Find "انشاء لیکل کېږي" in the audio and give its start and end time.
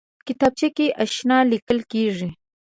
1.03-2.29